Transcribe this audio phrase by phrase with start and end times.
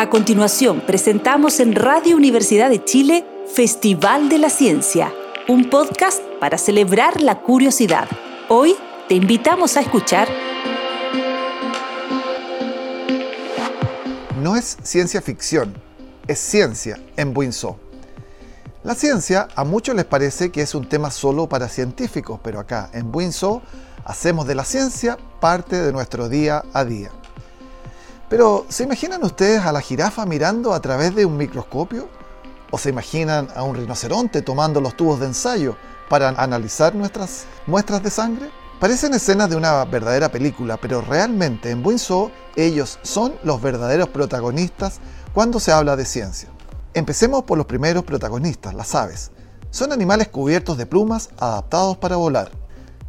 [0.00, 3.22] A continuación, presentamos en Radio Universidad de Chile
[3.54, 5.12] Festival de la Ciencia,
[5.46, 8.08] un podcast para celebrar la curiosidad.
[8.48, 8.76] Hoy
[9.08, 10.26] te invitamos a escuchar...
[14.40, 15.74] No es ciencia ficción,
[16.26, 17.78] es ciencia en Buinzó.
[18.82, 22.88] La ciencia a muchos les parece que es un tema solo para científicos, pero acá
[22.94, 23.60] en Buinzó
[24.06, 27.10] hacemos de la ciencia parte de nuestro día a día.
[28.30, 32.08] Pero, ¿se imaginan ustedes a la jirafa mirando a través de un microscopio?
[32.70, 35.76] ¿O se imaginan a un rinoceronte tomando los tubos de ensayo
[36.08, 38.48] para analizar nuestras muestras de sangre?
[38.78, 45.00] Parecen escenas de una verdadera película, pero realmente en Buinzo ellos son los verdaderos protagonistas
[45.34, 46.50] cuando se habla de ciencia.
[46.94, 49.32] Empecemos por los primeros protagonistas, las aves.
[49.70, 52.59] Son animales cubiertos de plumas adaptados para volar.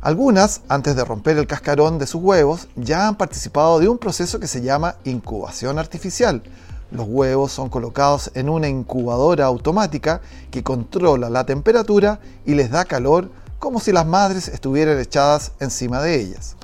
[0.01, 4.39] Algunas, antes de romper el cascarón de sus huevos, ya han participado de un proceso
[4.39, 6.41] que se llama incubación artificial.
[6.89, 12.83] Los huevos son colocados en una incubadora automática que controla la temperatura y les da
[12.85, 16.55] calor como si las madres estuvieran echadas encima de ellas.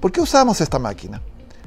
[0.00, 1.20] ¿Por qué usamos esta máquina?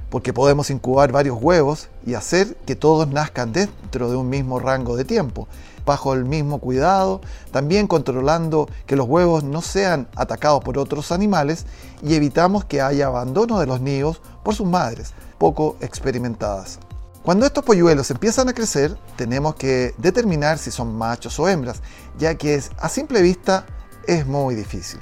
[0.09, 4.95] Porque podemos incubar varios huevos y hacer que todos nazcan dentro de un mismo rango
[4.95, 5.47] de tiempo
[5.89, 7.19] bajo el mismo cuidado,
[7.51, 11.65] también controlando que los huevos no sean atacados por otros animales
[12.03, 16.77] y evitamos que haya abandono de los nidos por sus madres, poco experimentadas.
[17.23, 21.81] Cuando estos polluelos empiezan a crecer, tenemos que determinar si son machos o hembras,
[22.19, 23.65] ya que a simple vista
[24.05, 24.99] es muy difícil.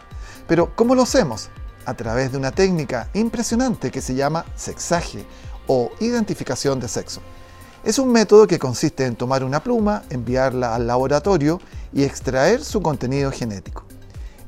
[0.48, 1.50] Pero ¿cómo lo hacemos?
[1.88, 5.26] A través de una técnica impresionante que se llama sexaje
[5.68, 7.22] o identificación de sexo.
[7.86, 11.62] Es un método que consiste en tomar una pluma, enviarla al laboratorio
[11.94, 13.86] y extraer su contenido genético.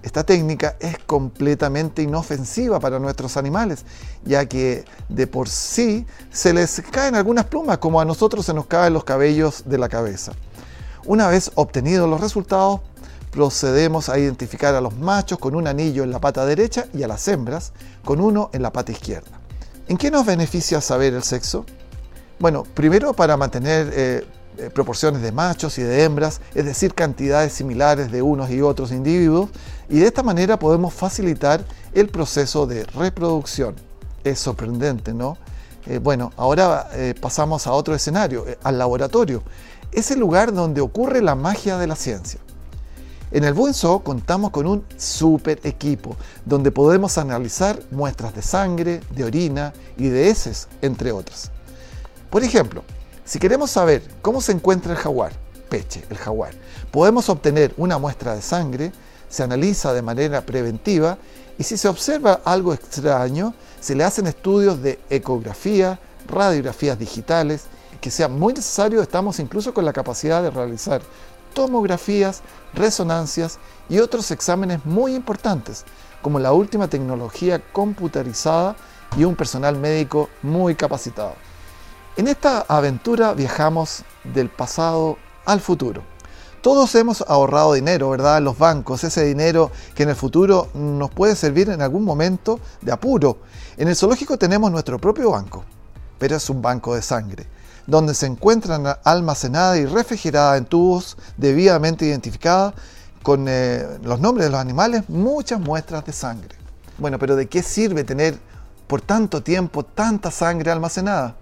[0.04, 3.86] Esta técnica es completamente inofensiva para nuestros animales,
[4.26, 8.66] ya que de por sí se les caen algunas plumas como a nosotros se nos
[8.66, 10.34] caen los cabellos de la cabeza.
[11.06, 12.82] Una vez obtenidos los resultados,
[13.32, 17.08] procedemos a identificar a los machos con un anillo en la pata derecha y a
[17.08, 17.74] las hembras
[18.04, 19.40] con uno en la pata izquierda.
[19.88, 21.66] ¿En qué nos beneficia saber el sexo?
[22.40, 24.26] Bueno, primero para mantener eh,
[24.58, 28.92] eh, proporciones de machos y de hembras, es decir, cantidades similares de unos y otros
[28.92, 29.50] individuos,
[29.90, 31.64] y de esta manera podemos facilitar
[31.94, 33.76] el proceso de reproducción.
[34.24, 35.38] Es sorprendente, ¿no?
[35.86, 36.90] Eh, bueno, ahora
[37.20, 39.44] pasamos a otro escenario, al laboratorio.
[39.92, 42.40] Es el lugar donde ocurre la magia de la ciencia.
[43.32, 43.74] En el Buen
[44.04, 50.30] contamos con un super equipo donde podemos analizar muestras de sangre, de orina y de
[50.30, 51.52] heces, entre otras.
[52.32, 52.84] Por ejemplo,
[53.26, 55.34] si queremos saber cómo se encuentra el jaguar,
[55.70, 56.54] peche, el jaguar,
[56.90, 58.92] podemos obtener una muestra de sangre,
[59.30, 61.20] se analiza de manera preventiva
[61.60, 67.66] y si se observa algo extraño, se le hacen estudios de ecografía, radiografías digitales,
[68.02, 71.02] que sea muy necesario, estamos incluso con la capacidad de realizar
[71.54, 72.42] tomografías,
[72.74, 75.86] resonancias y otros exámenes muy importantes,
[76.22, 78.76] como la última tecnología computarizada
[79.18, 81.34] y un personal médico muy capacitado.
[82.18, 86.04] En esta aventura viajamos del pasado al futuro.
[86.62, 88.42] Todos hemos ahorrado dinero, ¿verdad?
[88.42, 92.92] Los bancos, ese dinero que en el futuro nos puede servir en algún momento de
[92.92, 93.38] apuro.
[93.78, 95.64] En el zoológico tenemos nuestro propio banco,
[96.18, 97.48] pero es un banco de sangre,
[97.90, 102.74] donde se encuentran almacenadas y refrigeradas en tubos debidamente identificadas
[103.24, 106.56] con eh, los nombres de los animales muchas muestras de sangre.
[106.98, 108.38] Bueno, pero ¿de qué sirve tener
[108.88, 111.36] por tanto tiempo tanta sangre almacenada?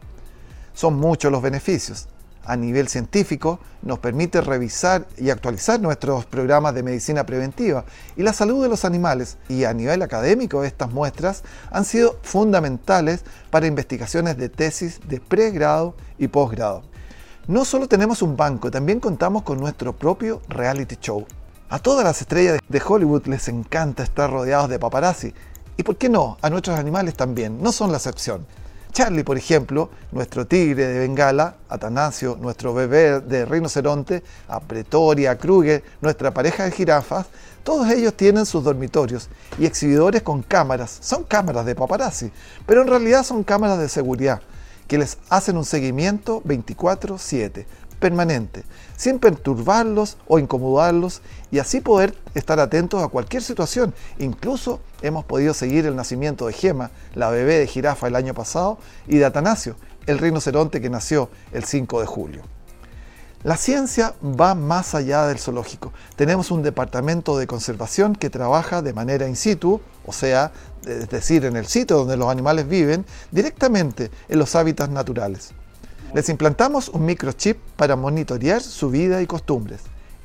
[0.73, 2.07] Son muchos los beneficios.
[2.47, 7.83] A nivel científico nos permite revisar y actualizar nuestros programas de medicina preventiva
[8.15, 9.37] y la salud de los animales.
[9.49, 15.93] Y a nivel académico estas muestras han sido fundamentales para investigaciones de tesis de pregrado
[16.17, 16.83] y posgrado.
[17.47, 21.25] No solo tenemos un banco, también contamos con nuestro propio reality show.
[21.67, 25.33] A todas las estrellas de Hollywood les encanta estar rodeados de paparazzi.
[25.75, 28.45] Y por qué no, a nuestros animales también, no son la excepción.
[28.91, 35.83] Charlie, por ejemplo, nuestro tigre de Bengala, Atanasio, nuestro bebé de rinoceronte, a Pretoria, Kruger,
[36.01, 37.27] nuestra pareja de jirafas,
[37.63, 39.29] todos ellos tienen sus dormitorios
[39.59, 40.97] y exhibidores con cámaras.
[41.01, 42.31] Son cámaras de paparazzi,
[42.65, 44.41] pero en realidad son cámaras de seguridad
[44.87, 47.65] que les hacen un seguimiento 24/7
[47.99, 48.63] permanente,
[48.95, 51.21] sin perturbarlos o incomodarlos
[51.51, 53.93] y así poder estar atentos a cualquier situación.
[54.19, 58.77] Incluso hemos podido seguir el nacimiento de Gema, la bebé de jirafa el año pasado,
[59.07, 62.41] y de Atanasio, el rinoceronte que nació el 5 de julio.
[63.43, 65.93] La ciencia va más allá del zoológico.
[66.15, 70.51] Tenemos un departamento de conservación que trabaja de manera in situ, o sea,
[70.85, 75.51] es decir, en el sitio donde los animales viven, directamente en los hábitats naturales.
[76.13, 79.81] Les implantamos un microchip para monitorear su vida y costumbres.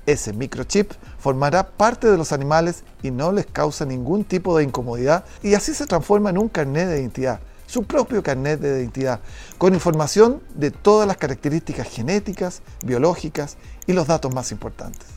[0.07, 5.25] Ese microchip formará parte de los animales y no les causa ningún tipo de incomodidad
[5.43, 9.21] y así se transforma en un carnet de identidad, su propio carnet de identidad,
[9.59, 13.57] con información de todas las características genéticas, biológicas
[13.87, 15.09] y los datos más importantes.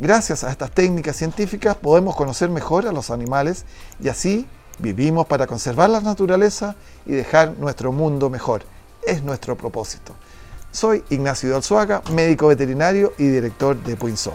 [0.00, 3.64] Gracias a estas técnicas científicas podemos conocer mejor a los animales
[4.00, 4.46] y así
[4.80, 6.74] vivimos para conservar la naturaleza
[7.06, 8.73] y dejar nuestro mundo mejor.
[9.06, 10.14] Es nuestro propósito.
[10.70, 14.34] Soy Ignacio Dalzuaga, médico veterinario y director de Puinzó.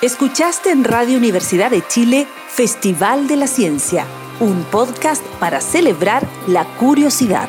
[0.00, 4.04] Escuchaste en Radio Universidad de Chile Festival de la Ciencia,
[4.40, 7.48] un podcast para celebrar la curiosidad.